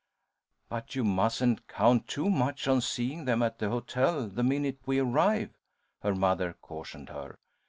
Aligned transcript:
"But 0.67 0.95
you 0.95 1.03
mustn't 1.03 1.67
count 1.67 2.07
too 2.07 2.27
much 2.31 2.67
on 2.67 2.81
seeing 2.81 3.25
them 3.25 3.43
at 3.43 3.59
the 3.59 3.69
hotel 3.69 4.27
the 4.27 4.41
minute 4.41 4.79
we 4.87 4.97
arrive," 4.97 5.51
her 5.99 6.15
mother 6.15 6.53
cautioned 6.59 7.09
her. 7.09 7.37